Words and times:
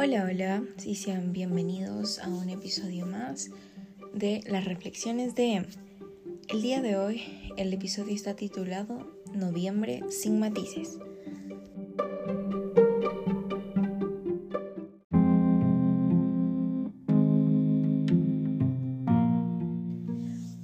Hola, 0.00 0.28
hola, 0.30 0.62
sí 0.76 0.94
sean 0.94 1.32
bienvenidos 1.32 2.20
a 2.20 2.28
un 2.28 2.48
episodio 2.50 3.04
más 3.04 3.50
de 4.14 4.44
las 4.46 4.64
reflexiones 4.64 5.34
de 5.34 5.66
El 6.48 6.62
día 6.62 6.80
de 6.80 6.96
hoy 6.96 7.50
el 7.56 7.72
episodio 7.72 8.14
está 8.14 8.36
titulado 8.36 9.12
Noviembre 9.34 10.04
sin 10.08 10.38
matices. 10.38 11.00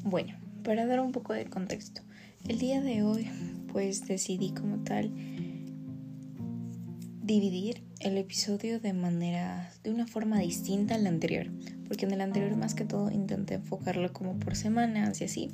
Bueno, 0.05 0.39
para 0.62 0.87
dar 0.87 1.01
un 1.01 1.11
poco 1.11 1.32
de 1.32 1.46
contexto, 1.46 2.03
el 2.46 2.61
día 2.61 2.80
de 2.80 3.03
hoy 3.03 3.29
pues 3.73 4.07
decidí 4.07 4.55
como 4.55 4.85
tal 4.85 5.11
dividir 7.21 7.82
el 8.04 8.18
episodio 8.18 8.81
de 8.81 8.93
manera 8.93 9.72
de 9.82 9.90
una 9.90 10.07
forma 10.07 10.39
distinta 10.39 10.94
al 10.94 11.07
anterior, 11.07 11.50
porque 11.89 12.04
en 12.04 12.13
el 12.13 12.21
anterior 12.21 12.54
más 12.54 12.75
que 12.75 12.85
todo 12.85 13.11
intenté 13.11 13.54
enfocarlo 13.54 14.13
como 14.13 14.39
por 14.39 14.57
semanas 14.57 15.22
y 15.22 15.25
así. 15.25 15.50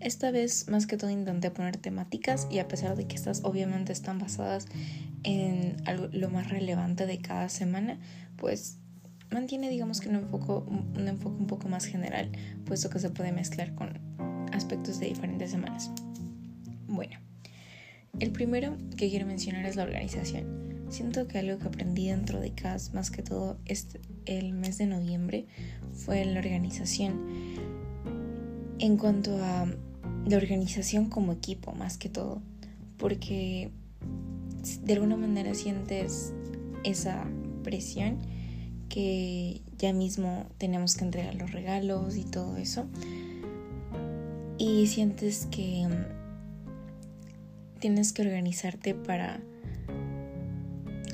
Esta 0.00 0.30
vez 0.30 0.68
más 0.68 0.86
que 0.86 0.98
todo 0.98 1.10
intenté 1.10 1.50
poner 1.50 1.78
temáticas 1.78 2.46
y 2.50 2.58
a 2.58 2.68
pesar 2.68 2.94
de 2.94 3.06
que 3.06 3.16
estas 3.16 3.42
obviamente 3.42 3.92
están 3.92 4.18
basadas 4.18 4.66
en 5.22 5.76
algo, 5.86 6.08
lo 6.12 6.28
más 6.28 6.50
relevante 6.50 7.06
de 7.06 7.18
cada 7.18 7.48
semana, 7.48 7.98
pues 8.36 8.76
mantiene 9.30 9.70
digamos 9.70 10.02
que 10.02 10.10
un 10.10 10.16
enfoque, 10.16 10.52
un 10.70 11.08
enfoque 11.08 11.36
un 11.40 11.46
poco 11.46 11.68
más 11.68 11.86
general, 11.86 12.30
puesto 12.66 12.90
que 12.90 12.98
se 12.98 13.08
puede 13.08 13.32
mezclar 13.32 13.74
con 13.74 13.98
aspectos 14.52 15.00
de 15.00 15.06
diferentes 15.06 15.50
semanas. 15.50 15.90
Bueno, 16.86 17.18
el 18.20 18.30
primero 18.30 18.76
que 18.98 19.08
quiero 19.08 19.24
mencionar 19.26 19.64
es 19.64 19.76
la 19.76 19.84
organización. 19.84 20.73
Siento 20.94 21.26
que 21.26 21.38
algo 21.38 21.58
que 21.58 21.66
aprendí 21.66 22.06
dentro 22.06 22.38
de 22.38 22.52
CAS, 22.52 22.94
más 22.94 23.10
que 23.10 23.24
todo 23.24 23.58
este, 23.64 24.00
el 24.26 24.52
mes 24.52 24.78
de 24.78 24.86
noviembre, 24.86 25.44
fue 25.92 26.24
la 26.24 26.38
organización. 26.38 27.18
En 28.78 28.96
cuanto 28.96 29.36
a 29.42 29.66
la 30.24 30.36
organización 30.36 31.10
como 31.10 31.32
equipo, 31.32 31.72
más 31.72 31.98
que 31.98 32.08
todo, 32.08 32.40
porque 32.96 33.72
de 34.84 34.92
alguna 34.92 35.16
manera 35.16 35.52
sientes 35.54 36.32
esa 36.84 37.24
presión 37.64 38.20
que 38.88 39.62
ya 39.76 39.92
mismo 39.92 40.46
tenemos 40.58 40.94
que 40.94 41.06
entregar 41.06 41.34
los 41.34 41.50
regalos 41.50 42.16
y 42.16 42.22
todo 42.22 42.56
eso. 42.56 42.86
Y 44.58 44.86
sientes 44.86 45.48
que 45.50 45.88
mm, 45.88 47.80
tienes 47.80 48.12
que 48.12 48.22
organizarte 48.22 48.94
para 48.94 49.40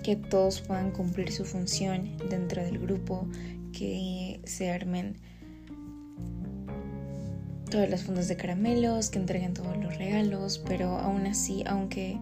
que 0.03 0.17
todos 0.17 0.61
puedan 0.61 0.91
cumplir 0.91 1.31
su 1.33 1.45
función 1.45 2.17
dentro 2.29 2.63
del 2.63 2.79
grupo, 2.79 3.27
que 3.73 4.41
se 4.45 4.71
armen 4.71 5.17
todas 7.71 7.89
las 7.89 8.03
fundas 8.03 8.29
de 8.29 8.37
caramelos, 8.37 9.11
que 9.11 9.19
entreguen 9.19 9.55
todos 9.55 9.77
los 9.77 9.97
regalos, 9.97 10.63
pero 10.67 10.99
aún 10.99 11.27
así, 11.27 11.63
aunque 11.67 12.19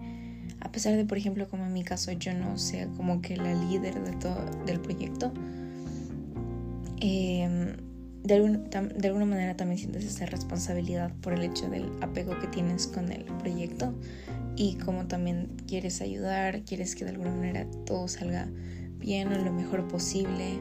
a 0.60 0.70
pesar 0.70 0.96
de, 0.96 1.04
por 1.04 1.18
ejemplo, 1.18 1.48
como 1.48 1.64
en 1.64 1.72
mi 1.72 1.84
caso 1.84 2.12
yo 2.12 2.34
no 2.34 2.58
sea 2.58 2.86
como 2.88 3.22
que 3.22 3.36
la 3.36 3.54
líder 3.54 4.02
de 4.02 4.12
todo 4.12 4.44
del 4.66 4.80
proyecto, 4.80 5.32
em, 7.00 7.76
de, 8.24 8.58
de 8.96 9.08
alguna 9.08 9.24
manera 9.24 9.56
también 9.56 9.78
sientes 9.78 10.04
esa 10.04 10.26
responsabilidad 10.26 11.12
por 11.22 11.32
el 11.32 11.44
hecho 11.44 11.70
del 11.70 11.90
apego 12.02 12.38
que 12.40 12.48
tienes 12.48 12.86
con 12.86 13.10
el 13.10 13.24
proyecto 13.24 13.94
y 14.58 14.74
como 14.74 15.06
también 15.06 15.50
quieres 15.68 16.00
ayudar, 16.00 16.62
quieres 16.64 16.96
que 16.96 17.04
de 17.04 17.12
alguna 17.12 17.30
manera 17.30 17.64
todo 17.86 18.08
salga 18.08 18.48
bien 18.98 19.32
o 19.32 19.38
lo 19.38 19.52
mejor 19.52 19.86
posible. 19.86 20.58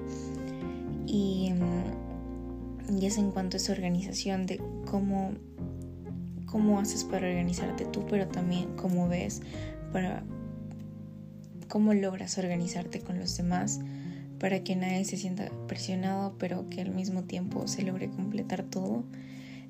Y, 1.08 1.52
mm, 1.54 3.00
y 3.00 3.08
es 3.08 3.18
en 3.18 3.32
cuanto 3.32 3.58
a 3.58 3.60
esa 3.60 3.72
organización 3.72 4.46
de 4.46 4.62
cómo, 4.86 5.32
cómo 6.46 6.80
haces 6.80 7.06
para 7.06 7.28
organizarte 7.28 7.86
tú, 7.86 8.06
pero 8.08 8.28
también 8.28 8.76
cómo 8.76 9.08
ves 9.10 9.42
para 9.92 10.24
cómo 11.68 11.96
logras 11.96 12.38
organizarte 12.38 13.02
con 13.02 13.18
los 13.18 13.36
demás 13.36 13.80
para 14.40 14.64
que 14.64 14.76
nadie 14.76 15.06
se 15.06 15.18
sienta 15.18 15.50
presionado, 15.68 16.36
pero 16.38 16.70
que 16.70 16.82
al 16.82 16.92
mismo 16.92 17.24
tiempo 17.24 17.68
se 17.68 17.82
logre 17.82 18.12
completar 18.12 18.62
todo. 18.62 19.06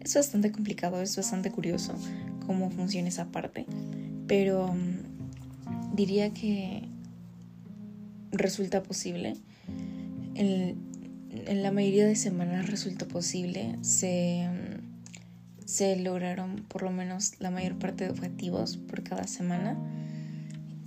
Es 0.01 0.15
bastante 0.15 0.51
complicado, 0.51 1.01
es 1.01 1.15
bastante 1.15 1.49
curioso 1.49 1.93
cómo 2.45 2.69
funciona 2.69 3.07
esa 3.07 3.31
parte 3.31 3.65
pero 4.27 4.73
mm, 4.73 5.95
diría 5.95 6.33
que 6.33 6.83
resulta 8.31 8.83
posible. 8.83 9.35
En, 10.35 10.85
la 11.61 11.71
mayoría 11.71 12.05
de 12.05 12.15
semanas 12.15 12.69
resulta 12.69 13.07
posible. 13.07 13.77
Se, 13.81 14.47
mm, 14.47 15.65
se 15.65 15.95
lograron 15.97 16.65
por 16.67 16.83
lo 16.83 16.91
menos 16.91 17.39
la 17.39 17.51
mayor 17.51 17.77
parte 17.77 18.05
de 18.05 18.09
objetivos 18.11 18.77
por 18.77 19.03
cada 19.03 19.27
semana. 19.27 19.77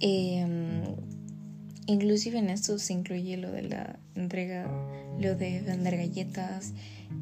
Em, 0.01 0.83
inclusive 1.87 2.39
en 2.39 2.51
esto 2.51 2.79
se 2.79 2.93
incluye 2.95 3.37
lo 3.37 3.51
de 3.51 3.63
la 3.63 3.99
entrega, 4.15 4.67
lo 5.21 5.35
de 5.35 5.61
vender 5.61 5.97
galletas. 5.97 6.73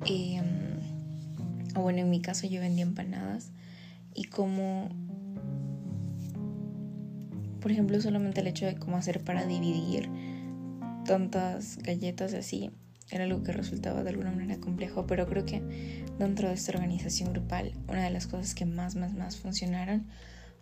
Em, 0.06 0.44
o 1.74 1.82
bueno, 1.82 2.00
en 2.00 2.10
mi 2.10 2.20
caso 2.20 2.46
yo 2.46 2.60
vendía 2.60 2.84
empanadas. 2.84 3.50
Y 4.14 4.24
como 4.24 4.88
por 7.68 7.74
ejemplo, 7.74 8.00
solamente 8.00 8.40
el 8.40 8.46
hecho 8.46 8.64
de 8.64 8.76
cómo 8.76 8.96
hacer 8.96 9.22
para 9.22 9.44
dividir 9.44 10.08
tantas 11.04 11.76
galletas 11.76 12.32
así 12.32 12.70
era 13.10 13.24
algo 13.24 13.42
que 13.42 13.52
resultaba 13.52 14.02
de 14.02 14.08
alguna 14.08 14.30
manera 14.30 14.58
complejo, 14.58 15.06
pero 15.06 15.26
creo 15.26 15.44
que 15.44 15.60
dentro 16.18 16.48
de 16.48 16.54
esta 16.54 16.72
organización 16.72 17.30
grupal, 17.34 17.74
una 17.86 18.04
de 18.04 18.08
las 18.08 18.26
cosas 18.26 18.54
que 18.54 18.64
más, 18.64 18.96
más, 18.96 19.12
más 19.12 19.36
funcionaron 19.36 20.06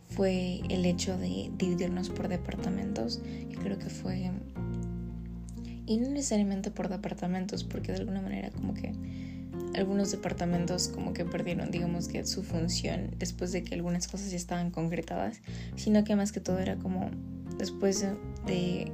fue 0.09 0.62
el 0.69 0.84
hecho 0.84 1.16
de 1.16 1.53
dividirnos 1.56 2.11
por 2.11 2.27
departamentos. 2.27 3.22
Y 3.25 3.55
creo 3.55 3.78
que 3.78 3.89
fue... 3.89 4.33
Y 5.87 5.99
no 5.99 6.11
necesariamente 6.11 6.72
por 6.72 6.89
departamentos, 6.89 7.62
porque 7.62 7.93
de 7.93 7.99
alguna 7.99 8.21
manera 8.21 8.50
como 8.50 8.75
que 8.75 8.93
algunos 9.75 10.10
departamentos 10.10 10.88
como 10.88 11.12
que 11.12 11.25
perdieron, 11.25 11.71
digamos 11.71 12.09
que 12.09 12.25
su 12.25 12.43
función 12.43 13.10
después 13.19 13.53
de 13.53 13.62
que 13.62 13.75
algunas 13.75 14.09
cosas 14.09 14.31
ya 14.31 14.37
estaban 14.37 14.71
concretadas, 14.71 15.41
sino 15.77 16.04
que 16.04 16.16
más 16.16 16.32
que 16.32 16.41
todo 16.41 16.59
era 16.59 16.77
como 16.77 17.10
después 17.59 18.06
de 18.47 18.93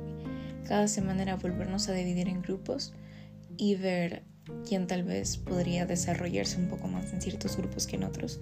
cada 0.66 0.88
semana 0.88 1.22
era 1.22 1.36
volvernos 1.36 1.88
a 1.88 1.92
dividir 1.92 2.28
en 2.28 2.42
grupos 2.42 2.92
y 3.56 3.74
ver 3.76 4.22
quién 4.66 4.86
tal 4.86 5.04
vez 5.04 5.36
podría 5.36 5.86
desarrollarse 5.86 6.58
un 6.58 6.68
poco 6.68 6.88
más 6.88 7.12
en 7.12 7.20
ciertos 7.20 7.56
grupos 7.56 7.86
que 7.86 7.96
en 7.96 8.04
otros. 8.04 8.40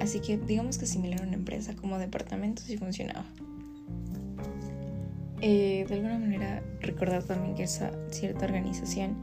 Así 0.00 0.20
que 0.20 0.36
digamos 0.36 0.78
que 0.78 0.86
similar 0.86 1.20
a 1.22 1.24
una 1.24 1.34
empresa 1.34 1.74
como 1.74 1.98
departamentos 1.98 2.68
y 2.70 2.76
funcionaba. 2.76 3.24
Eh, 5.42 5.86
de 5.88 5.94
alguna 5.94 6.18
manera 6.18 6.62
recordar 6.80 7.22
también 7.22 7.54
que 7.54 7.62
esa 7.62 7.92
cierta 8.10 8.44
organización 8.44 9.16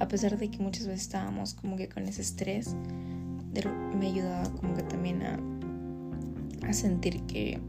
a 0.00 0.08
pesar 0.08 0.38
de 0.38 0.50
que 0.50 0.58
muchas 0.58 0.86
veces 0.86 1.02
estábamos 1.02 1.54
como 1.54 1.76
que 1.76 1.88
con 1.88 2.04
ese 2.04 2.22
estrés, 2.22 2.74
me 3.98 4.08
ayudaba 4.08 4.50
como 4.54 4.74
que 4.74 4.82
también 4.82 5.22
a, 5.22 6.72
sentir 6.72 7.20
que 7.22 7.60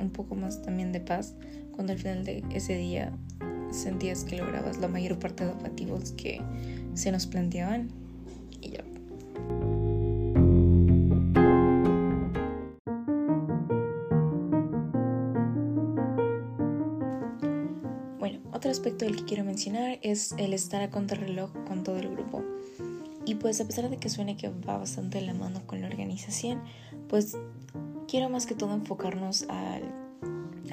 un 0.00 0.10
poco 0.10 0.34
más 0.34 0.62
también 0.62 0.90
de 0.90 1.00
paz 1.00 1.34
cuando 1.72 1.92
al 1.92 1.98
final 1.98 2.24
de 2.24 2.42
ese 2.52 2.76
día 2.76 3.12
sentías 3.70 4.24
que 4.24 4.36
lograbas 4.36 4.78
la 4.78 4.88
mayor 4.88 5.18
parte 5.18 5.44
de 5.44 5.52
objetivos 5.52 6.12
que 6.12 6.40
se 6.94 7.12
nos 7.12 7.26
planteaban 7.26 7.88
y 8.60 8.70
ya. 8.70 8.84
Del 19.08 19.16
que 19.16 19.24
quiero 19.24 19.42
mencionar 19.42 19.98
es 20.02 20.32
el 20.36 20.52
estar 20.52 20.82
a 20.82 20.90
contrarreloj 20.90 21.50
con 21.66 21.82
todo 21.82 21.96
el 21.96 22.10
grupo. 22.10 22.44
Y 23.24 23.36
pues 23.36 23.58
a 23.58 23.64
pesar 23.64 23.88
de 23.88 23.96
que 23.96 24.10
suene 24.10 24.36
que 24.36 24.50
va 24.50 24.76
bastante 24.76 25.22
la 25.22 25.32
mano 25.32 25.62
con 25.66 25.80
la 25.80 25.86
organización, 25.86 26.62
pues 27.08 27.34
quiero 28.06 28.28
más 28.28 28.44
que 28.44 28.54
todo 28.54 28.74
enfocarnos 28.74 29.46
al, 29.48 29.82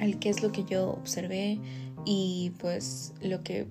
al 0.02 0.20
qué 0.20 0.30
es 0.30 0.44
lo 0.44 0.52
que 0.52 0.66
yo 0.66 0.90
observé 0.90 1.62
y 2.04 2.52
pues 2.60 3.14
lo 3.22 3.42
que 3.42 3.68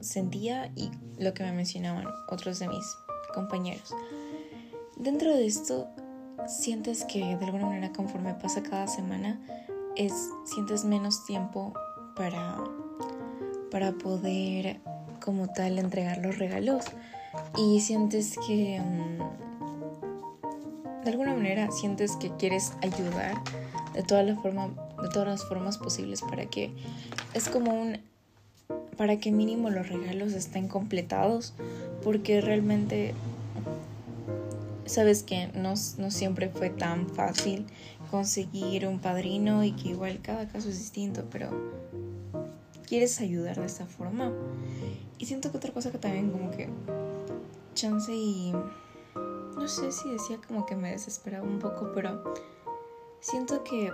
sentía 0.00 0.72
y 0.74 0.90
lo 1.18 1.34
que 1.34 1.42
me 1.42 1.52
mencionaban 1.52 2.06
otros 2.30 2.60
de 2.60 2.68
mis 2.68 2.96
compañeros. 3.34 3.94
Dentro 4.96 5.36
de 5.36 5.46
esto, 5.46 5.86
sientes 6.46 7.04
que 7.04 7.36
de 7.36 7.44
alguna 7.44 7.66
manera 7.66 7.92
conforme 7.92 8.32
pasa 8.32 8.62
cada 8.62 8.86
semana, 8.86 9.38
es, 9.96 10.14
sientes 10.46 10.86
menos 10.86 11.26
tiempo 11.26 11.74
para 12.16 12.58
para 13.70 13.92
poder 13.92 14.80
como 15.20 15.48
tal 15.48 15.78
entregar 15.78 16.18
los 16.18 16.38
regalos. 16.38 16.84
Y 17.56 17.80
sientes 17.80 18.36
que 18.46 18.80
mm, 18.80 19.18
de 21.04 21.10
alguna 21.10 21.34
manera 21.34 21.70
sientes 21.70 22.16
que 22.16 22.30
quieres 22.36 22.72
ayudar 22.82 23.34
de 23.94 24.02
todas 24.02 24.26
las 24.26 24.40
formas 24.40 24.70
de 25.02 25.08
todas 25.10 25.28
las 25.28 25.44
formas 25.44 25.78
posibles 25.78 26.22
para 26.22 26.46
que 26.46 26.72
es 27.34 27.48
como 27.48 27.72
un 27.72 27.98
para 28.96 29.18
que 29.18 29.30
mínimo 29.30 29.70
los 29.70 29.88
regalos 29.88 30.32
estén 30.32 30.68
completados, 30.68 31.54
porque 32.02 32.40
realmente 32.40 33.14
sabes 34.86 35.22
que 35.22 35.48
no, 35.54 35.74
no 35.98 36.10
siempre 36.10 36.48
fue 36.48 36.68
tan 36.68 37.08
fácil 37.08 37.64
conseguir 38.10 38.86
un 38.86 38.98
padrino 38.98 39.62
y 39.62 39.72
que 39.72 39.90
igual 39.90 40.18
cada 40.20 40.48
caso 40.48 40.68
es 40.68 40.78
distinto, 40.78 41.24
pero 41.30 41.50
quieres 42.88 43.20
ayudar 43.20 43.56
de 43.56 43.66
esta 43.66 43.86
forma. 43.86 44.32
Y 45.18 45.26
siento 45.26 45.50
que 45.50 45.58
otra 45.58 45.72
cosa 45.72 45.90
que 45.90 45.98
también 45.98 46.30
como 46.30 46.50
que 46.50 46.68
chance 47.74 48.12
y 48.12 48.52
no 49.56 49.68
sé 49.68 49.92
si 49.92 50.10
decía 50.10 50.38
como 50.46 50.66
que 50.66 50.76
me 50.76 50.90
desesperaba 50.90 51.44
un 51.44 51.58
poco, 51.58 51.90
pero 51.94 52.22
siento 53.20 53.62
que 53.64 53.92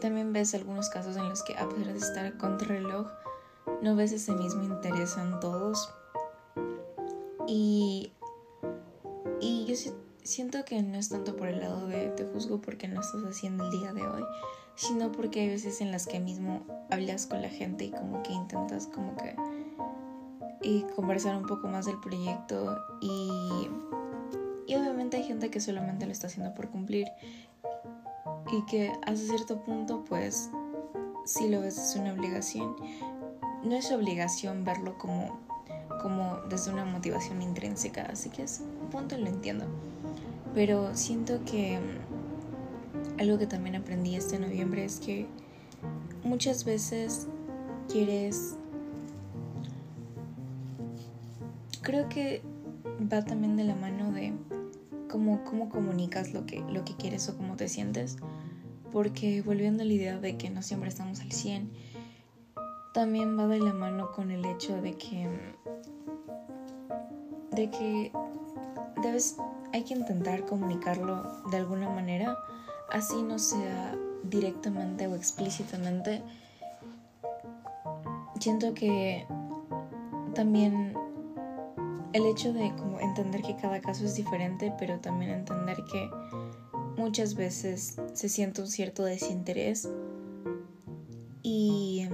también 0.00 0.32
ves 0.32 0.54
algunos 0.54 0.88
casos 0.88 1.16
en 1.16 1.28
los 1.28 1.42
que 1.42 1.56
a 1.56 1.68
pesar 1.68 1.92
de 1.92 1.98
estar 1.98 2.38
contra 2.38 2.68
reloj, 2.68 3.06
no 3.82 3.94
ves 3.94 4.12
ese 4.12 4.32
mismo 4.32 4.62
interés 4.62 5.16
en 5.16 5.38
todos. 5.40 5.92
Y, 7.46 8.12
y 9.40 9.66
yo 9.66 9.92
siento 10.24 10.64
que 10.64 10.82
no 10.82 10.98
es 10.98 11.08
tanto 11.08 11.36
por 11.36 11.48
el 11.48 11.60
lado 11.60 11.86
de 11.86 12.08
te 12.10 12.24
juzgo 12.24 12.60
porque 12.60 12.88
no 12.88 13.00
estás 13.00 13.22
haciendo 13.24 13.64
el 13.64 13.70
día 13.70 13.92
de 13.92 14.06
hoy, 14.06 14.22
sino 14.74 15.12
porque 15.12 15.40
hay 15.40 15.48
veces 15.48 15.80
en 15.80 15.90
las 15.90 16.06
que 16.06 16.20
mismo 16.20 16.64
hablas 16.90 17.26
con 17.26 17.42
la 17.42 17.48
gente 17.48 17.84
y 17.84 17.90
como 17.90 18.22
que 18.22 18.32
intentas 18.32 18.86
como 18.86 19.16
que 19.16 19.34
y 20.62 20.82
conversar 20.94 21.36
un 21.36 21.46
poco 21.46 21.68
más 21.68 21.86
del 21.86 21.98
proyecto 22.00 22.76
y, 23.00 23.68
y 24.66 24.76
obviamente 24.76 25.16
hay 25.16 25.24
gente 25.24 25.50
que 25.50 25.60
solamente 25.60 26.06
lo 26.06 26.12
está 26.12 26.26
haciendo 26.26 26.54
por 26.54 26.68
cumplir 26.68 27.06
y 28.52 28.64
que 28.66 28.92
hasta 29.06 29.26
cierto 29.26 29.62
punto 29.64 30.04
pues 30.04 30.50
si 31.24 31.48
lo 31.48 31.60
ves 31.60 31.78
es 31.78 31.96
una 31.96 32.12
obligación. 32.12 32.76
No 33.62 33.74
es 33.76 33.92
obligación 33.92 34.64
verlo 34.64 34.96
como 34.98 35.38
como 36.02 36.38
desde 36.48 36.72
una 36.72 36.84
motivación 36.84 37.42
intrínseca 37.42 38.02
así 38.10 38.30
que 38.30 38.42
es 38.42 38.62
un 38.80 38.88
punto 38.88 39.18
lo 39.18 39.26
entiendo 39.26 39.66
pero 40.54 40.94
siento 40.94 41.44
que 41.44 41.78
mm, 41.78 43.20
algo 43.20 43.38
que 43.38 43.46
también 43.46 43.76
aprendí 43.76 44.16
este 44.16 44.38
noviembre 44.38 44.84
es 44.84 44.98
que 45.00 45.26
muchas 46.24 46.64
veces 46.64 47.26
quieres... 47.88 48.56
Creo 51.82 52.08
que 52.08 52.42
va 53.12 53.24
también 53.24 53.56
de 53.56 53.64
la 53.64 53.74
mano 53.74 54.12
de 54.12 54.32
cómo, 55.10 55.44
cómo 55.44 55.68
comunicas 55.68 56.32
lo 56.32 56.46
que, 56.46 56.60
lo 56.60 56.84
que 56.84 56.94
quieres 56.94 57.28
o 57.28 57.36
cómo 57.36 57.56
te 57.56 57.68
sientes. 57.68 58.16
Porque 58.92 59.42
volviendo 59.42 59.82
a 59.82 59.86
la 59.86 59.92
idea 59.92 60.18
de 60.18 60.36
que 60.36 60.50
no 60.50 60.62
siempre 60.62 60.88
estamos 60.88 61.20
al 61.20 61.32
100, 61.32 61.70
también 62.92 63.38
va 63.38 63.46
de 63.46 63.60
la 63.60 63.72
mano 63.72 64.12
con 64.12 64.30
el 64.30 64.44
hecho 64.44 64.80
de 64.80 64.94
que... 64.94 65.28
de 67.52 67.70
que 67.70 68.12
debes 69.02 69.36
hay 69.72 69.84
que 69.84 69.94
intentar 69.94 70.44
comunicarlo 70.46 71.42
de 71.50 71.58
alguna 71.58 71.88
manera, 71.88 72.36
así 72.90 73.22
no 73.22 73.38
sea 73.38 73.96
directamente 74.24 75.06
o 75.06 75.14
explícitamente. 75.14 76.22
Siento 78.38 78.74
que 78.74 79.26
también 80.34 80.94
el 82.12 82.26
hecho 82.26 82.52
de 82.52 82.74
como 82.76 82.98
entender 83.00 83.42
que 83.42 83.56
cada 83.56 83.80
caso 83.80 84.04
es 84.04 84.16
diferente, 84.16 84.72
pero 84.78 84.98
también 84.98 85.30
entender 85.30 85.78
que 85.90 86.10
muchas 86.96 87.34
veces 87.34 87.96
se 88.12 88.28
siente 88.28 88.60
un 88.60 88.68
cierto 88.68 89.04
desinterés 89.04 89.88
y 91.42 92.06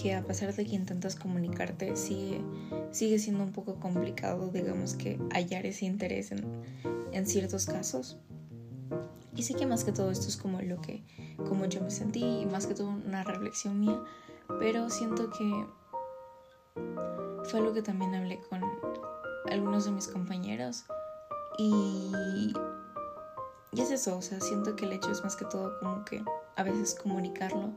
que 0.00 0.14
a 0.14 0.22
pesar 0.22 0.54
de 0.54 0.64
que 0.64 0.74
intentas 0.74 1.16
comunicarte, 1.16 1.96
sigue, 1.96 2.42
sigue 2.90 3.18
siendo 3.18 3.44
un 3.44 3.52
poco 3.52 3.76
complicado, 3.76 4.48
digamos 4.48 4.94
que 4.94 5.18
hallar 5.32 5.66
ese 5.66 5.84
interés 5.84 6.32
en, 6.32 6.44
en 7.12 7.26
ciertos 7.26 7.66
casos. 7.66 8.18
Y 9.34 9.42
sé 9.44 9.54
que 9.54 9.66
más 9.66 9.84
que 9.84 9.92
todo 9.92 10.10
esto 10.10 10.28
es 10.28 10.36
como 10.36 10.60
lo 10.60 10.80
que, 10.80 11.02
como 11.48 11.66
yo 11.66 11.80
me 11.80 11.90
sentí, 11.90 12.22
y 12.22 12.46
más 12.46 12.66
que 12.66 12.74
todo 12.74 12.88
una 12.88 13.24
reflexión 13.24 13.80
mía, 13.80 14.02
pero 14.58 14.90
siento 14.90 15.30
que 15.30 15.66
fue 17.44 17.60
algo 17.60 17.72
que 17.72 17.82
también 17.82 18.14
hablé 18.14 18.38
con 18.48 18.62
algunos 19.50 19.84
de 19.84 19.90
mis 19.90 20.08
compañeros 20.08 20.84
y, 21.58 22.52
y 23.72 23.80
es 23.80 23.90
eso, 23.90 24.18
o 24.18 24.22
sea, 24.22 24.40
siento 24.40 24.76
que 24.76 24.84
el 24.84 24.92
hecho 24.92 25.10
es 25.10 25.22
más 25.22 25.36
que 25.36 25.44
todo 25.44 25.78
como 25.80 26.04
que 26.04 26.22
a 26.56 26.62
veces 26.62 26.94
comunicarlo 26.94 27.72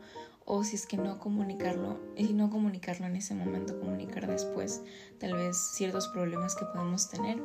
o 0.45 0.63
si 0.63 0.75
es 0.75 0.85
que 0.85 0.97
no 0.97 1.19
comunicarlo 1.19 1.99
y 2.15 2.33
no 2.33 2.49
comunicarlo 2.49 3.07
en 3.07 3.15
ese 3.15 3.33
momento, 3.33 3.79
comunicar 3.79 4.27
después 4.27 4.83
tal 5.19 5.33
vez 5.33 5.57
ciertos 5.57 6.07
problemas 6.09 6.55
que 6.55 6.65
podemos 6.65 7.09
tener. 7.09 7.41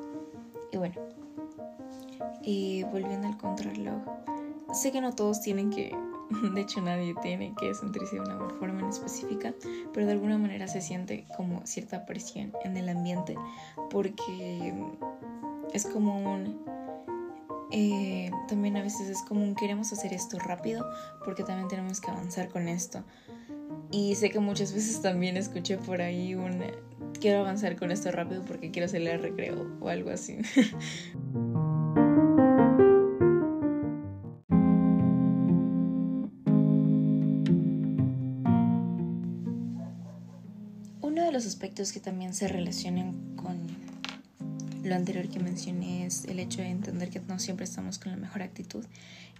Y 0.70 0.76
bueno, 0.76 0.94
y 2.42 2.84
volviendo 2.84 3.26
al 3.26 3.38
contrarreloj, 3.38 4.02
sé 4.72 4.92
que 4.92 5.00
no 5.00 5.14
todos 5.14 5.40
tienen 5.40 5.70
que, 5.70 5.96
de 6.54 6.60
hecho 6.60 6.80
nadie 6.82 7.14
tiene 7.22 7.54
que 7.58 7.74
sentirse 7.74 8.16
de 8.16 8.20
una 8.20 8.38
forma 8.58 8.80
en 8.80 8.90
específica, 8.90 9.54
pero 9.92 10.06
de 10.06 10.12
alguna 10.12 10.36
manera 10.36 10.68
se 10.68 10.82
siente 10.82 11.26
como 11.36 11.66
cierta 11.66 12.04
presión 12.04 12.52
en 12.64 12.76
el 12.76 12.88
ambiente 12.90 13.34
porque 13.88 14.74
es 15.72 15.86
como 15.86 16.18
un 16.18 16.60
eh, 17.72 18.29
también 18.50 18.76
a 18.76 18.82
veces 18.82 19.08
es 19.08 19.22
como 19.22 19.54
queremos 19.54 19.92
hacer 19.92 20.12
esto 20.12 20.36
rápido 20.38 20.84
porque 21.24 21.44
también 21.44 21.68
tenemos 21.68 22.00
que 22.00 22.10
avanzar 22.10 22.48
con 22.48 22.68
esto. 22.68 23.04
Y 23.92 24.16
sé 24.16 24.30
que 24.30 24.40
muchas 24.40 24.74
veces 24.74 25.00
también 25.00 25.36
escuché 25.36 25.78
por 25.78 26.02
ahí 26.02 26.34
un 26.34 26.64
quiero 27.20 27.40
avanzar 27.40 27.76
con 27.76 27.92
esto 27.92 28.10
rápido 28.10 28.44
porque 28.44 28.72
quiero 28.72 28.86
hacerle 28.86 29.12
el 29.12 29.22
recreo 29.22 29.70
o 29.80 29.88
algo 29.88 30.10
así. 30.10 30.38
Uno 41.00 41.24
de 41.24 41.30
los 41.32 41.46
aspectos 41.46 41.92
que 41.92 42.00
también 42.00 42.34
se 42.34 42.48
relacionan 42.48 43.36
con 43.36 43.89
lo 44.82 44.94
anterior 44.94 45.28
que 45.28 45.40
mencioné 45.40 46.06
es 46.06 46.24
el 46.24 46.38
hecho 46.38 46.62
de 46.62 46.68
entender 46.68 47.10
que 47.10 47.20
no 47.20 47.38
siempre 47.38 47.64
estamos 47.64 47.98
con 47.98 48.12
la 48.12 48.18
mejor 48.18 48.42
actitud. 48.42 48.84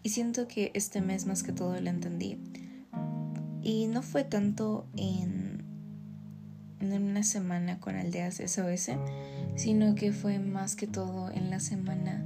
Y 0.03 0.11
siento 0.11 0.49
que 0.49 0.71
este 0.75 1.01
mes 1.01 1.27
más 1.27 1.43
que 1.43 1.53
todo 1.53 1.79
lo 1.81 1.91
entendí. 1.91 2.39
Y 3.63 3.87
no 3.87 4.03
fue 4.03 4.25
tanto 4.25 4.87
en, 4.97 5.63
en 6.81 7.03
una 7.03 7.23
semana 7.23 7.79
con 7.79 7.97
aldeas 7.97 8.37
SOS, 8.37 8.91
sino 9.57 9.95
que 9.95 10.13
fue 10.13 10.39
más 10.39 10.77
que 10.77 10.87
todo 10.87 11.31
en 11.31 11.51
la 11.51 11.61
semana 11.61 12.25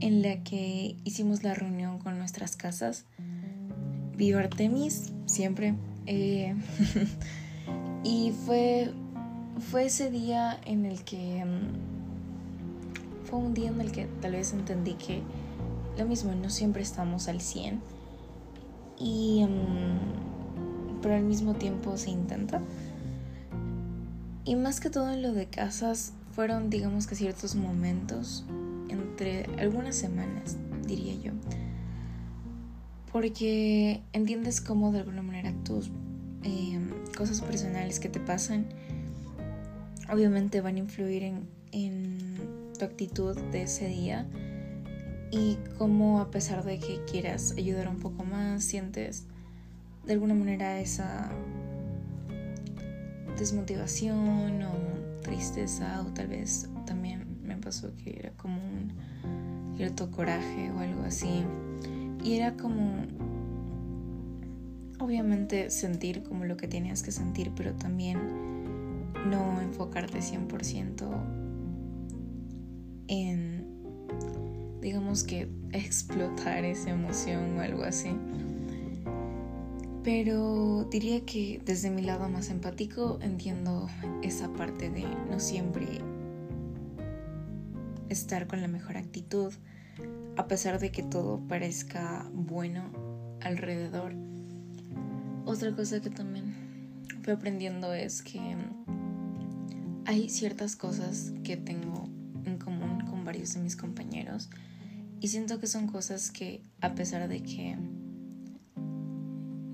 en 0.00 0.22
la 0.22 0.42
que 0.42 0.96
hicimos 1.04 1.42
la 1.42 1.54
reunión 1.54 1.98
con 1.98 2.18
nuestras 2.18 2.56
casas. 2.56 3.04
Viva 4.16 4.40
Artemis, 4.40 5.12
siempre. 5.26 5.74
Eh, 6.06 6.54
y 8.04 8.32
fue, 8.44 8.92
fue 9.70 9.86
ese 9.86 10.10
día 10.10 10.60
en 10.64 10.84
el 10.84 11.02
que 11.02 11.44
mm, 11.44 11.95
fue 13.28 13.38
un 13.38 13.54
día 13.54 13.68
en 13.68 13.80
el 13.80 13.92
que 13.92 14.06
tal 14.20 14.32
vez 14.32 14.52
entendí 14.52 14.94
que 14.94 15.22
lo 15.98 16.06
mismo, 16.06 16.34
no 16.34 16.50
siempre 16.50 16.82
estamos 16.82 17.28
al 17.28 17.40
100, 17.40 17.80
y, 18.98 19.44
mm, 19.44 21.00
pero 21.02 21.14
al 21.14 21.22
mismo 21.22 21.54
tiempo 21.54 21.96
se 21.96 22.10
intenta. 22.10 22.60
Y 24.44 24.56
más 24.56 24.80
que 24.80 24.90
todo 24.90 25.10
en 25.10 25.22
lo 25.22 25.32
de 25.32 25.46
casas, 25.46 26.12
fueron 26.32 26.70
digamos 26.70 27.06
que 27.06 27.14
ciertos 27.14 27.54
momentos 27.54 28.44
entre 28.88 29.46
algunas 29.58 29.96
semanas, 29.96 30.56
diría 30.86 31.14
yo. 31.14 31.32
Porque 33.12 34.02
entiendes 34.12 34.60
cómo 34.60 34.92
de 34.92 35.00
alguna 35.00 35.22
manera 35.22 35.52
tus 35.64 35.90
em, 36.42 36.90
cosas 37.16 37.40
personales 37.40 37.98
que 37.98 38.08
te 38.08 38.20
pasan 38.20 38.66
obviamente 40.08 40.60
van 40.60 40.76
a 40.76 40.78
influir 40.78 41.22
en, 41.22 41.48
en 41.72 42.25
tu 42.78 42.84
actitud 42.84 43.36
de 43.52 43.62
ese 43.62 43.88
día 43.88 44.26
y 45.30 45.58
cómo 45.78 46.20
a 46.20 46.30
pesar 46.30 46.64
de 46.64 46.78
que 46.78 47.04
quieras 47.10 47.52
ayudar 47.56 47.88
un 47.88 47.98
poco 47.98 48.24
más, 48.24 48.64
sientes 48.64 49.26
de 50.04 50.12
alguna 50.12 50.34
manera 50.34 50.78
esa 50.80 51.30
desmotivación 53.38 54.62
o 54.62 55.20
tristeza 55.22 56.02
o 56.06 56.12
tal 56.12 56.28
vez 56.28 56.68
también 56.86 57.26
me 57.42 57.56
pasó 57.56 57.94
que 57.96 58.18
era 58.18 58.30
como 58.32 58.56
un 58.56 58.92
cierto 59.76 60.10
coraje 60.10 60.70
o 60.70 60.78
algo 60.78 61.02
así. 61.02 61.44
Y 62.24 62.36
era 62.36 62.56
como 62.56 63.04
obviamente 64.98 65.70
sentir 65.70 66.22
como 66.22 66.44
lo 66.44 66.56
que 66.56 66.68
tenías 66.68 67.02
que 67.02 67.12
sentir 67.12 67.52
pero 67.54 67.74
también 67.74 68.18
no 69.28 69.60
enfocarte 69.60 70.20
100% 70.20 71.35
en, 73.08 73.66
digamos 74.80 75.24
que, 75.24 75.48
explotar 75.72 76.64
esa 76.64 76.90
emoción 76.90 77.58
o 77.58 77.60
algo 77.60 77.84
así. 77.84 78.10
Pero 80.02 80.84
diría 80.90 81.24
que 81.24 81.60
desde 81.64 81.90
mi 81.90 82.02
lado 82.02 82.28
más 82.28 82.50
empático 82.50 83.18
entiendo 83.20 83.88
esa 84.22 84.52
parte 84.52 84.88
de 84.88 85.04
no 85.28 85.40
siempre 85.40 85.86
estar 88.08 88.46
con 88.46 88.62
la 88.62 88.68
mejor 88.68 88.96
actitud, 88.96 89.52
a 90.36 90.46
pesar 90.46 90.78
de 90.78 90.92
que 90.92 91.02
todo 91.02 91.40
parezca 91.48 92.28
bueno 92.32 92.92
alrededor. 93.40 94.12
Otra 95.44 95.74
cosa 95.74 96.00
que 96.00 96.10
también 96.10 96.54
fui 97.22 97.32
aprendiendo 97.32 97.92
es 97.92 98.22
que 98.22 98.56
hay 100.04 100.28
ciertas 100.28 100.76
cosas 100.76 101.32
que 101.42 101.56
tengo 101.56 102.04
en 102.04 102.05
varios 103.46 103.54
de 103.54 103.60
mis 103.60 103.76
compañeros 103.76 104.48
y 105.20 105.28
siento 105.28 105.60
que 105.60 105.66
son 105.68 105.86
cosas 105.86 106.30
que 106.30 106.62
a 106.80 106.94
pesar 106.94 107.28
de 107.28 107.42
que 107.42 107.76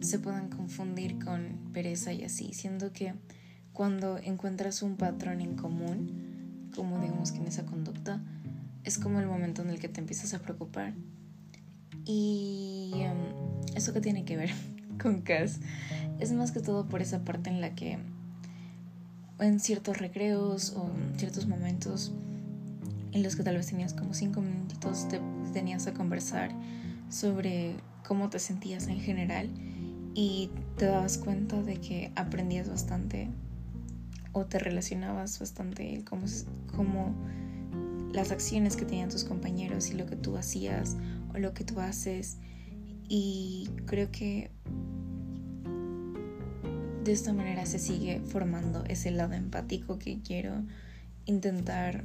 se 0.01 0.19
puedan 0.19 0.51
confundir 0.51 1.19
con 1.19 1.71
pereza 1.73 2.13
y 2.13 2.25
así, 2.25 2.53
siento 2.53 2.93
que 2.93 3.15
cuando 3.73 4.19
encuentras 4.19 4.83
un 4.83 4.97
patrón 4.97 5.41
en 5.41 5.57
común, 5.57 6.69
como 6.75 7.01
digamos 7.01 7.33
que 7.33 7.39
en 7.39 7.47
esa 7.47 7.65
conducta, 7.65 8.21
es 8.85 8.99
como 8.99 9.21
el 9.21 9.27
momento 9.27 9.63
en 9.63 9.71
el 9.71 9.79
que 9.79 9.89
te 9.89 10.01
empiezas 10.01 10.35
a 10.35 10.41
preocupar. 10.41 10.93
Y 12.05 12.91
em, 12.97 13.17
eso 13.75 13.93
que 13.93 14.01
tiene 14.01 14.25
que 14.25 14.37
ver 14.37 14.51
con 15.03 15.23
Cass 15.23 15.61
es 16.19 16.33
más 16.33 16.53
que 16.53 16.61
todo 16.61 16.89
por 16.89 17.01
esa 17.01 17.25
parte 17.25 17.49
en 17.49 17.61
la 17.61 17.75
que 17.75 17.99
en 19.39 19.61
ciertos 19.61 19.99
recreos 19.99 20.75
o 20.77 20.91
en 20.91 21.19
ciertos 21.19 21.47
momentos 21.47 22.13
en 23.13 23.23
los 23.23 23.37
que 23.37 23.43
tal 23.43 23.57
vez 23.57 23.67
tenías 23.67 23.95
como 23.95 24.15
cinco 24.15 24.41
minutitos 24.41 25.09
te 25.09 25.21
tenías 25.53 25.87
a 25.87 25.95
conversar 25.95 26.51
sobre 27.09 27.77
cómo 28.07 28.31
te 28.31 28.39
sentías 28.39 28.89
en 28.89 29.01
general 29.01 29.51
y 30.15 30.51
te 30.77 30.87
dabas 30.87 31.19
cuenta 31.19 31.63
de 31.63 31.77
que 31.77 32.13
aprendías 32.17 32.69
bastante 32.69 33.29
o 34.33 34.47
te 34.47 34.59
relacionabas 34.59 35.39
bastante 35.39 36.05
como, 36.09 36.27
como 36.75 37.15
las 38.13 38.31
acciones 38.31 38.77
que 38.77 38.85
tenían 38.85 39.11
tus 39.11 39.25
compañeros 39.25 39.91
y 39.91 39.95
lo 39.95 40.07
que 40.07 40.17
tú 40.17 40.37
hacías 40.37 40.97
o 41.35 41.39
lo 41.39 41.55
que 41.55 41.65
tú 41.65 41.81
haces. 41.81 42.39
Y 43.09 43.69
creo 43.87 44.11
que 44.11 44.51
de 47.05 47.13
esta 47.13 47.33
manera 47.33 47.67
se 47.67 47.79
sigue 47.79 48.21
formando 48.21 48.85
ese 48.85 49.11
lado 49.11 49.35
empático 49.35 49.99
que 49.99 50.21
quiero 50.23 50.63
intentar 51.27 52.05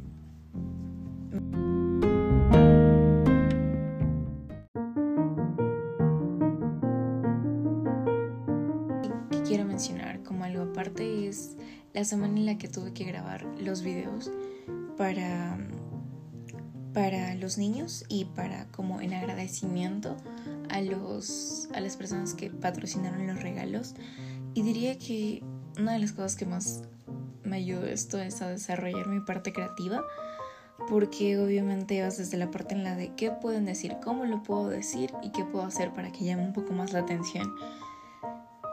que 9.32 9.42
quiero 9.44 9.66
mencionar 9.66 10.24
como 10.24 10.44
algo 10.44 10.64
aparte 10.64 11.28
es 11.28 11.56
la 11.94 12.04
semana 12.04 12.38
en 12.38 12.46
la 12.46 12.58
que 12.58 12.68
tuve 12.68 12.94
que 12.94 13.04
grabar 13.06 13.46
los 13.60 13.82
videos 13.82 14.32
para 14.98 15.58
para 16.94 17.36
los 17.36 17.60
niños 17.60 18.06
y 18.10 18.26
para 18.26 18.66
como 18.72 19.02
en 19.02 19.14
agradecimiento 19.14 20.18
a 20.70 20.82
los 20.82 21.70
a 21.76 21.80
las 21.80 21.96
personas 21.96 22.34
que 22.34 22.50
patrocinaron 22.50 23.28
los 23.28 23.42
regalos. 23.42 23.94
Y 24.54 24.64
diría 24.64 24.98
que 24.98 25.44
una 25.80 25.94
de 25.94 26.00
las 26.00 26.12
cosas 26.12 26.36
que 26.36 26.46
más 26.46 26.84
me 27.44 27.58
ayudó 27.58 27.86
esto 27.86 28.20
es 28.20 28.42
a 28.42 28.50
desarrollar 28.50 29.08
mi 29.08 29.20
parte 29.20 29.54
creativa 29.54 30.04
porque 30.90 31.40
obviamente 31.40 32.02
vas 32.02 32.18
desde 32.18 32.38
la 32.38 32.52
parte 32.52 32.76
en 32.76 32.84
la 32.84 32.96
de 32.96 33.14
qué 33.16 33.32
pueden 33.32 33.66
decir, 33.66 33.98
cómo 34.04 34.26
lo 34.26 34.44
puedo 34.44 34.70
decir 34.70 35.14
y 35.24 35.32
qué 35.32 35.44
puedo 35.44 35.66
hacer 35.66 35.94
para 35.94 36.12
que 36.12 36.24
llame 36.24 36.44
un 36.44 36.54
poco 36.54 36.74
más 36.74 36.94
la 36.94 37.00
atención. 37.00 37.54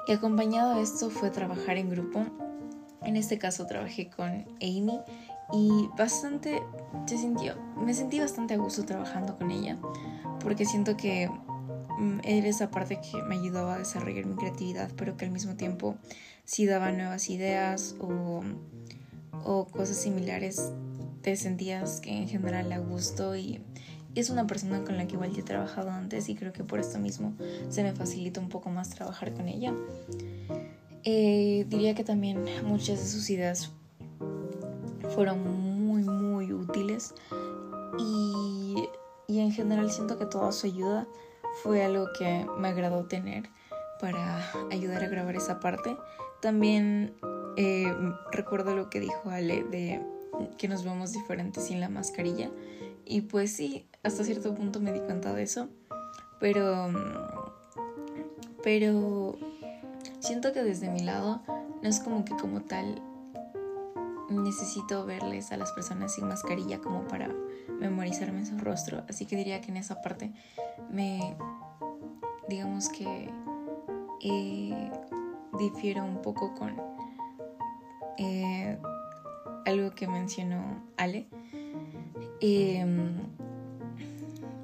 Y 0.06 0.12
acompañado 0.12 0.74
a 0.74 0.80
esto 0.80 1.08
fue 1.10 1.30
trabajar 1.30 1.78
en 1.78 1.88
grupo. 1.88 2.26
En 3.02 3.16
este 3.16 3.38
caso 3.38 3.66
trabajé 3.66 4.10
con 4.10 4.46
Amy 4.60 5.00
y 5.52 5.88
bastante 5.96 6.62
se 7.06 7.18
sintió, 7.18 7.54
me 7.76 7.92
sentí 7.94 8.18
bastante 8.18 8.54
a 8.54 8.56
gusto 8.56 8.84
trabajando 8.84 9.36
con 9.36 9.50
ella 9.50 9.76
porque 10.40 10.64
siento 10.64 10.96
que 10.96 11.28
mm, 11.98 12.20
era 12.24 12.48
esa 12.48 12.70
parte 12.70 12.98
que 13.00 13.22
me 13.24 13.36
ayudaba 13.36 13.74
a 13.74 13.78
desarrollar 13.78 14.24
mi 14.24 14.36
creatividad 14.36 14.90
pero 14.96 15.16
que 15.16 15.26
al 15.26 15.30
mismo 15.30 15.54
tiempo 15.54 15.96
si 16.44 16.66
daba 16.66 16.92
nuevas 16.92 17.28
ideas 17.28 17.94
o, 18.00 18.42
o 19.44 19.66
cosas 19.66 19.98
similares 19.98 20.72
te 21.24 21.36
sentías 21.36 22.02
que 22.02 22.10
en 22.10 22.28
general 22.28 22.70
a 22.70 22.78
gusto 22.78 23.34
y, 23.34 23.60
es 24.14 24.30
una 24.30 24.46
persona 24.46 24.84
con 24.84 24.96
la 24.96 25.08
que 25.08 25.14
igual 25.14 25.32
ya 25.32 25.40
he 25.40 25.42
trabajado 25.42 25.90
antes 25.90 26.28
y 26.28 26.36
creo 26.36 26.52
que 26.52 26.62
por 26.62 26.78
esto 26.78 27.00
mismo 27.00 27.34
se 27.68 27.82
me 27.82 27.92
facilita 27.92 28.40
un 28.40 28.48
poco 28.48 28.70
más 28.70 28.90
trabajar 28.90 29.32
con 29.32 29.48
ella. 29.48 29.74
Eh, 31.02 31.66
diría 31.68 31.96
que 31.96 32.04
también 32.04 32.44
muchas 32.62 33.00
de 33.00 33.06
sus 33.06 33.28
ideas 33.28 33.72
fueron 35.16 35.84
muy, 35.84 36.04
muy 36.04 36.52
útiles 36.52 37.12
y, 37.98 38.76
y 39.26 39.40
en 39.40 39.50
general 39.50 39.90
siento 39.90 40.16
que 40.16 40.26
toda 40.26 40.52
su 40.52 40.68
ayuda 40.68 41.08
fue 41.64 41.82
algo 41.82 42.06
que 42.16 42.46
me 42.56 42.68
agradó 42.68 43.06
tener 43.06 43.50
para 44.00 44.44
ayudar 44.70 45.02
a 45.02 45.08
grabar 45.08 45.34
esa 45.34 45.58
parte. 45.58 45.96
También 46.40 47.16
eh, 47.56 47.92
recuerdo 48.30 48.76
lo 48.76 48.90
que 48.90 49.00
dijo 49.00 49.30
Ale 49.30 49.64
de 49.64 50.13
que 50.58 50.68
nos 50.68 50.84
vemos 50.84 51.12
diferentes 51.12 51.64
sin 51.64 51.80
la 51.80 51.88
mascarilla 51.88 52.50
y 53.04 53.22
pues 53.22 53.52
sí, 53.52 53.86
hasta 54.02 54.24
cierto 54.24 54.54
punto 54.54 54.80
me 54.80 54.92
di 54.92 55.00
cuenta 55.00 55.32
de 55.32 55.42
eso, 55.42 55.68
pero 56.40 56.90
pero 58.62 59.36
siento 60.20 60.52
que 60.52 60.62
desde 60.62 60.88
mi 60.88 61.00
lado 61.00 61.42
no 61.82 61.88
es 61.88 62.00
como 62.00 62.24
que 62.24 62.34
como 62.36 62.62
tal 62.62 63.02
necesito 64.30 65.04
verles 65.04 65.52
a 65.52 65.56
las 65.56 65.72
personas 65.72 66.14
sin 66.14 66.26
mascarilla 66.26 66.80
como 66.80 67.06
para 67.06 67.28
memorizarme 67.78 68.46
su 68.46 68.56
rostro. 68.58 69.04
Así 69.08 69.26
que 69.26 69.36
diría 69.36 69.60
que 69.60 69.70
en 69.70 69.76
esa 69.76 70.00
parte 70.00 70.32
me, 70.90 71.36
digamos 72.48 72.88
que 72.88 73.30
eh, 74.22 74.90
difiero 75.58 76.04
un 76.04 76.22
poco 76.22 76.54
con 76.54 76.80
eh, 78.16 78.78
algo 79.66 79.94
que 79.94 80.06
mencionó 80.06 80.82
Ale. 80.96 81.26
Em, 82.40 83.16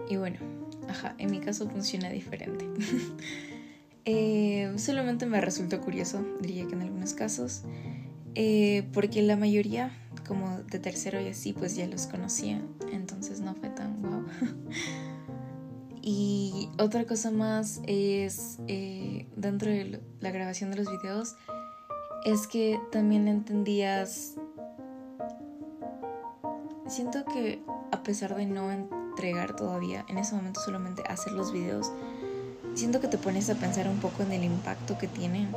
y 0.09 0.17
bueno, 0.17 0.39
ajá, 0.89 1.15
en 1.19 1.31
mi 1.31 1.41
caso 1.41 1.69
funciona 1.69 2.11
diferente. 2.11 2.67
Eh, 4.07 4.73
solamente 4.79 5.27
me 5.27 5.43
resultó 5.43 5.79
curioso, 5.83 6.25
diría 6.41 6.67
que 6.67 6.75
en 6.75 6.83
algunos 6.83 7.13
casos. 7.13 7.63
Eh, 8.35 8.89
porque 8.93 9.23
la 9.23 9.37
mayoría, 9.37 9.93
como 10.27 10.59
de 10.63 10.79
tercero 10.79 11.21
y 11.21 11.29
así, 11.29 11.53
pues 11.53 11.77
ya 11.77 11.87
los 11.87 12.07
conocía, 12.07 12.63
entonces 12.93 13.41
no 13.41 13.55
fue 13.55 13.69
tan 13.71 14.01
guau. 14.01 14.25
y 16.03 16.71
otra 16.79 17.05
cosa 17.05 17.31
más 17.31 17.81
es, 17.87 18.59
eh, 18.69 19.27
dentro 19.37 19.71
de 19.71 20.01
la 20.21 20.31
grabación 20.31 20.71
de 20.71 20.77
los 20.77 20.91
videos, 20.91 21.35
es 22.25 22.47
que 22.47 22.79
también 22.93 23.29
entendías, 23.29 24.37
siento 26.91 27.25
que 27.25 27.63
a 27.93 28.03
pesar 28.03 28.35
de 28.35 28.47
no 28.47 28.71
entregar 28.71 29.57
todavía, 29.57 30.05
en 30.09 30.19
ese 30.19 30.35
momento 30.35 30.61
solamente 30.61 31.03
hacer 31.09 31.33
los 31.33 31.53
videos, 31.53 31.91
siento 32.75 33.01
que 33.01 33.09
te 33.09 33.19
pones 33.19 33.49
a 33.51 33.55
pensar 33.55 33.89
un 33.89 33.99
poco 33.99 34.23
en 34.23 34.33
el 34.33 34.45
impacto 34.45 34.99
que 34.99 35.07
tienen 35.07 35.55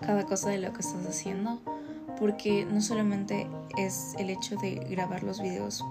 cada 0.00 0.24
cosa 0.24 0.50
de 0.50 0.58
lo 0.58 0.72
que 0.72 0.80
estás 0.80 1.06
haciendo, 1.06 1.60
porque 2.18 2.64
no 2.64 2.80
solamente 2.80 3.48
es 3.78 4.14
el 4.18 4.30
hecho 4.30 4.56
de 4.56 4.74
grabar 4.74 5.22
los 5.22 5.40
videos 5.40 5.82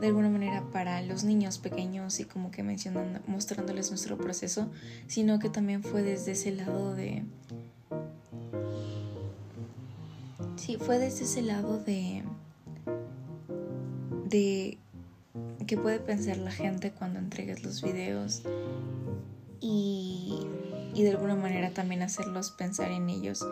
de 0.00 0.08
alguna 0.08 0.28
manera 0.28 0.62
para 0.72 1.00
los 1.02 1.24
niños 1.24 1.58
pequeños 1.58 2.18
y 2.20 2.24
como 2.24 2.50
que 2.50 2.62
mencionando, 2.62 3.20
mostrándoles 3.26 3.90
nuestro 3.90 4.18
proceso, 4.18 4.68
sino 5.06 5.38
que 5.38 5.48
también 5.48 5.82
fue 5.82 6.02
desde 6.02 6.32
ese 6.32 6.50
lado 6.52 6.94
de... 6.94 7.24
Sí, 10.64 10.78
fue 10.78 10.98
desde 10.98 11.24
ese 11.24 11.42
lado 11.42 11.78
de... 11.78 12.22
de 14.24 14.78
que 15.66 15.76
puede 15.76 15.98
pensar 15.98 16.38
la 16.38 16.50
gente 16.50 16.90
cuando 16.92 17.18
entregues 17.18 17.62
los 17.64 17.82
videos 17.82 18.42
y 19.60 20.46
y 20.94 21.02
de 21.02 21.10
alguna 21.10 21.34
manera 21.34 21.70
también 21.70 22.02
hacerlos 22.02 22.52
pensar 22.52 22.92
en 22.92 23.10
ellos 23.10 23.46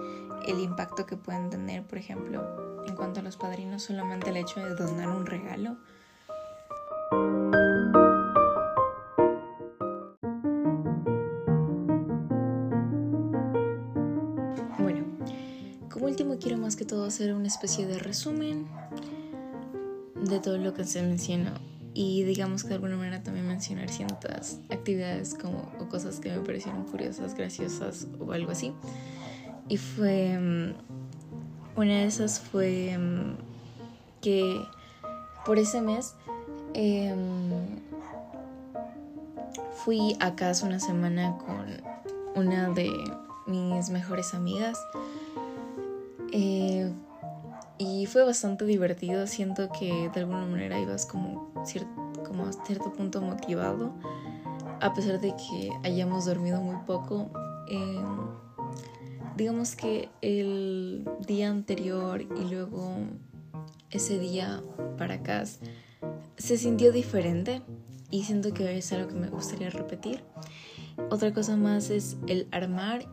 el 0.47 0.61
impacto 0.61 1.07
que 1.07 1.17
pueden 1.17 1.51
tener, 1.51 1.83
por 1.83 1.99
ejemplo, 1.99 2.85
en 2.87 2.95
cuanto 2.95 3.21
a 3.21 3.23
los 3.23 3.37
padrinos, 3.37 3.83
solamente 3.83 4.31
el 4.31 4.37
hecho 4.37 4.61
de 4.61 4.75
donar 4.75 5.09
un 5.09 5.27
regalo. 5.27 5.77
Último 16.07 16.39
quiero 16.39 16.59
más 16.59 16.77
que 16.77 16.85
todo 16.85 17.05
hacer 17.05 17.35
una 17.35 17.47
especie 17.47 17.87
de 17.87 17.99
resumen 17.99 18.67
de 20.17 20.41
todo 20.41 20.59
lo 20.59 20.75
que 20.75 20.85
se 20.85 21.03
mencionó 21.03 21.53
y 21.95 22.23
digamos 22.23 22.63
que 22.63 22.71
de 22.71 22.75
alguna 22.77 22.97
manera 22.97 23.23
también 23.23 23.47
mencionar 23.47 23.91
ciertas 23.91 24.61
actividades 24.71 25.35
como 25.35 25.71
o 25.79 25.89
cosas 25.89 26.21
que 26.21 26.31
me 26.31 26.41
parecieron 26.41 26.85
curiosas, 26.85 27.35
graciosas 27.35 28.07
o 28.19 28.33
algo 28.33 28.53
así. 28.53 28.73
Y 29.69 29.77
fue 29.77 30.39
mm, 30.39 30.75
una 31.77 31.93
de 31.93 32.05
esas 32.05 32.41
fue 32.41 32.97
mm, 32.97 33.37
que 34.21 34.65
por 35.45 35.59
ese 35.59 35.83
mes 35.83 36.15
em, 36.73 37.51
fui 39.85 40.17
a 40.21 40.35
casa 40.35 40.67
una 40.67 40.81
semana 40.81 41.37
con 41.39 42.43
una 42.43 42.71
de 42.71 42.91
mis 43.47 43.91
mejores 43.91 44.33
amigas. 44.33 44.79
Eh, 46.33 46.93
y 47.79 48.07
fue 48.07 48.25
bastante 48.25 48.65
divertido. 48.65 49.27
Siento 49.27 49.71
que 49.71 50.11
de 50.13 50.21
alguna 50.21 50.47
manera 50.47 50.79
ibas 50.79 51.07
como, 51.07 51.53
como 52.27 52.47
a 52.47 52.53
cierto 52.53 52.93
punto 52.93 53.21
motivado, 53.21 53.93
a 54.81 54.93
pesar 54.95 55.21
de 55.21 55.35
que 55.37 55.71
hayamos 55.85 56.27
dormido 56.27 56.61
muy 56.61 56.77
poco. 56.87 57.31
Em, 57.69 58.07
digamos 59.37 59.77
que 59.77 60.09
el 60.21 61.09
día 61.27 61.51
anterior 61.51 62.21
y 62.23 62.51
luego 62.51 62.97
ese 63.91 64.19
día 64.19 64.63
para 64.99 65.15
acá 65.15 65.45
se 66.37 66.59
sintió 66.59 66.93
diferente 66.93 67.63
y 68.11 68.25
siento 68.25 68.53
que 68.53 68.77
es 68.77 68.93
algo 68.93 69.09
que 69.09 69.15
me 69.15 69.29
gustaría 69.29 69.71
repetir. 69.71 70.23
Otra 71.11 71.33
cosa 71.33 71.57
más 71.57 71.91
es 71.91 72.17
el 72.27 72.47
armar 72.51 73.07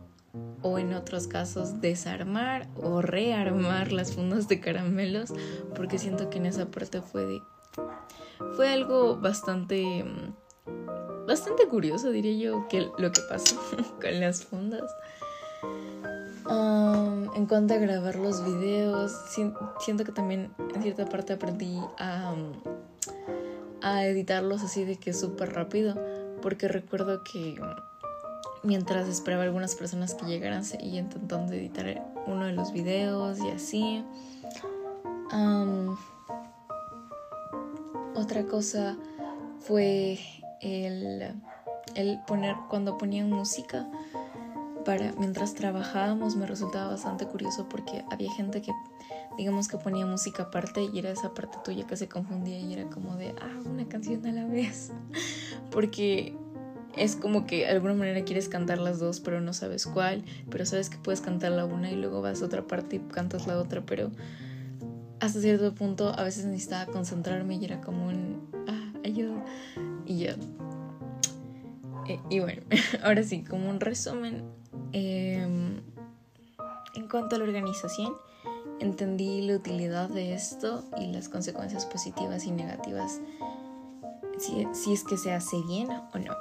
o 0.62 0.78
en 0.78 0.94
otros 0.94 1.26
casos 1.26 1.80
desarmar 1.80 2.68
o 2.76 3.02
rearmar 3.02 3.92
las 3.92 4.14
fundas 4.14 4.48
de 4.48 4.60
caramelos 4.60 5.32
porque 5.74 5.98
siento 5.98 6.30
que 6.30 6.38
en 6.38 6.46
esa 6.46 6.70
parte 6.70 7.00
fue 7.00 7.42
fue 8.56 8.68
algo 8.68 9.16
bastante 9.16 10.04
bastante 11.26 11.66
curioso 11.68 12.10
diría 12.10 12.50
yo 12.50 12.68
que 12.68 12.88
lo 12.98 13.12
que 13.12 13.20
pasó 13.28 13.56
con 14.00 14.20
las 14.20 14.44
fundas. 14.44 14.90
En 17.36 17.46
cuanto 17.46 17.74
a 17.74 17.78
grabar 17.78 18.16
los 18.16 18.44
videos 18.44 19.12
siento 19.78 20.04
que 20.04 20.12
también 20.12 20.52
en 20.74 20.82
cierta 20.82 21.06
parte 21.06 21.32
aprendí 21.32 21.78
a 21.98 22.34
a 23.82 24.04
editarlos 24.04 24.62
así 24.62 24.84
de 24.84 24.96
que 24.96 25.12
súper 25.12 25.54
rápido 25.54 25.94
porque 26.42 26.68
recuerdo 26.68 27.22
que 27.24 27.58
mientras 28.62 29.08
esperaba 29.08 29.44
algunas 29.44 29.74
personas 29.74 30.14
que 30.14 30.26
llegaran 30.26 30.62
y 30.80 30.98
intentando 30.98 31.52
editar 31.52 32.12
uno 32.26 32.46
de 32.46 32.52
los 32.52 32.72
videos 32.72 33.38
y 33.40 33.50
así. 33.50 34.04
otra 38.14 38.44
cosa 38.44 38.96
fue 39.60 40.18
el, 40.60 41.34
el 41.94 42.20
poner 42.26 42.54
cuando 42.68 42.98
ponían 42.98 43.30
música 43.30 43.88
para 44.84 45.12
mientras 45.12 45.54
trabajábamos 45.54 46.36
me 46.36 46.46
resultaba 46.46 46.90
bastante 46.90 47.26
curioso 47.26 47.68
porque 47.68 48.04
había 48.10 48.30
gente 48.32 48.62
que 48.62 48.72
digamos 49.36 49.68
que 49.68 49.78
ponía 49.78 50.06
música 50.06 50.44
aparte 50.44 50.82
y 50.92 50.98
era 50.98 51.10
esa 51.10 51.34
parte 51.34 51.58
tuya 51.64 51.86
que 51.86 51.96
se 51.96 52.08
confundía 52.08 52.58
y 52.58 52.72
era 52.72 52.88
como 52.90 53.16
de 53.16 53.34
ah 53.40 53.58
una 53.66 53.86
canción 53.88 54.24
a 54.26 54.32
la 54.32 54.44
vez 54.46 54.92
porque 55.70 56.36
es 56.96 57.16
como 57.16 57.46
que 57.46 57.58
de 57.58 57.68
alguna 57.68 57.94
manera 57.94 58.24
quieres 58.24 58.48
cantar 58.48 58.78
las 58.78 58.98
dos, 58.98 59.20
pero 59.20 59.40
no 59.40 59.52
sabes 59.52 59.86
cuál, 59.86 60.24
pero 60.50 60.66
sabes 60.66 60.90
que 60.90 60.98
puedes 60.98 61.20
cantar 61.20 61.52
la 61.52 61.64
una 61.64 61.90
y 61.90 61.96
luego 61.96 62.20
vas 62.20 62.42
a 62.42 62.46
otra 62.46 62.66
parte 62.66 62.96
y 62.96 62.98
cantas 62.98 63.46
la 63.46 63.58
otra, 63.58 63.82
pero 63.82 64.10
hasta 65.20 65.40
cierto 65.40 65.74
punto 65.74 66.12
a 66.16 66.24
veces 66.24 66.46
necesitaba 66.46 66.90
concentrarme 66.90 67.56
y 67.56 67.64
era 67.64 67.80
como 67.80 68.08
un, 68.08 68.50
ah, 68.68 68.92
ayuda, 69.04 69.44
y 70.06 70.18
ya. 70.20 70.36
Eh, 72.06 72.20
y 72.28 72.40
bueno, 72.40 72.62
ahora 73.02 73.22
sí, 73.22 73.44
como 73.44 73.68
un 73.68 73.80
resumen, 73.80 74.44
em, 74.92 75.80
en 76.94 77.08
cuanto 77.08 77.36
a 77.36 77.38
la 77.38 77.44
organización, 77.44 78.14
entendí 78.80 79.42
la 79.42 79.56
utilidad 79.56 80.08
de 80.08 80.34
esto 80.34 80.84
y 80.98 81.12
las 81.12 81.28
consecuencias 81.28 81.84
positivas 81.86 82.46
y 82.46 82.50
negativas 82.50 83.20
si, 84.38 84.66
si 84.72 84.94
es 84.94 85.04
que 85.04 85.18
se 85.18 85.32
hace 85.32 85.60
bien 85.68 85.90
o 85.90 86.18
no 86.18 86.34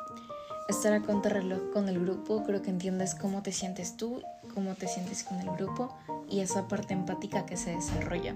estar 0.70 0.94
a 0.94 1.02
contrarreloj 1.02 1.72
con 1.74 1.90
el 1.90 2.00
grupo, 2.00 2.44
creo 2.44 2.62
que 2.62 2.70
entiendes 2.70 3.16
cómo 3.16 3.42
te 3.42 3.52
sientes 3.52 3.98
tú, 3.98 4.22
cómo 4.54 4.76
te 4.76 4.88
sientes 4.88 5.24
con 5.24 5.40
el 5.40 5.50
grupo 5.52 5.98
y 6.30 6.42
esa 6.42 6.68
parte 6.68 6.94
empática 6.94 7.46
que 7.46 7.58
se 7.58 7.72
desarrolla. 7.72 8.36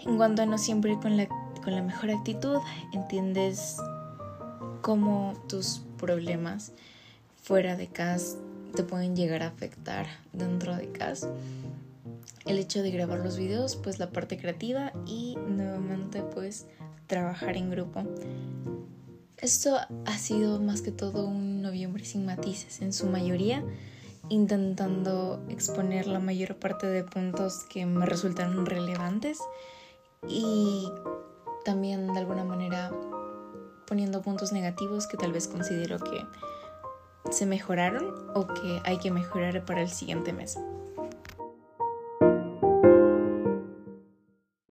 En 0.00 0.16
cuanto 0.16 0.42
a 0.42 0.46
no 0.46 0.56
siempre 0.56 0.98
con 0.98 1.16
la 1.16 1.82
mejor 1.82 2.10
actitud, 2.10 2.58
entiendes 2.92 3.76
cómo 4.80 5.34
tus 5.48 5.82
problemas 5.98 6.72
fuera 7.42 7.76
de 7.76 7.88
casa 7.88 8.38
te 8.74 8.82
pueden 8.82 9.16
llegar 9.16 9.42
a 9.42 9.48
afectar 9.48 10.06
dentro 10.32 10.76
de 10.76 10.90
casa. 10.90 11.28
El 12.44 12.58
hecho 12.58 12.82
de 12.82 12.90
grabar 12.92 13.18
los 13.18 13.36
videos, 13.36 13.76
pues 13.76 13.98
la 13.98 14.10
parte 14.10 14.38
creativa 14.38 14.92
y 15.06 15.36
nuevamente 15.48 16.22
pues 16.22 16.66
trabajar 17.06 17.56
en 17.56 17.70
grupo. 17.70 18.04
Esto 19.38 19.78
ha 20.06 20.18
sido 20.18 20.60
más 20.60 20.82
que 20.82 20.92
todo 20.92 21.26
un 21.26 21.62
noviembre 21.62 22.04
sin 22.04 22.24
matices, 22.24 22.80
en 22.80 22.92
su 22.92 23.06
mayoría 23.06 23.62
intentando 24.28 25.44
exponer 25.48 26.06
la 26.06 26.18
mayor 26.18 26.56
parte 26.56 26.86
de 26.86 27.04
puntos 27.04 27.64
que 27.68 27.86
me 27.86 28.06
resultaron 28.06 28.66
relevantes 28.66 29.38
y 30.28 30.90
también 31.64 32.12
de 32.12 32.18
alguna 32.18 32.44
manera 32.44 32.90
poniendo 33.86 34.22
puntos 34.22 34.52
negativos 34.52 35.06
que 35.06 35.16
tal 35.16 35.32
vez 35.32 35.46
considero 35.46 35.98
que 35.98 36.24
se 37.30 37.46
mejoraron 37.46 38.30
o 38.34 38.46
que 38.46 38.80
hay 38.84 38.98
que 38.98 39.10
mejorar 39.10 39.64
para 39.64 39.82
el 39.82 39.88
siguiente 39.88 40.32
mes. 40.32 40.58